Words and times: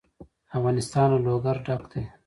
افغانستان 0.57 1.07
له 1.13 1.19
لوگر 1.25 1.55
ډک 1.65 1.81
دی. 1.91 2.03